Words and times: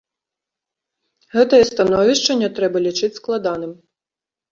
Гэтае 1.35 1.59
становішча 1.71 2.31
не 2.41 2.49
трэба 2.61 2.77
лічыць 2.87 3.11
складаным. 3.19 3.71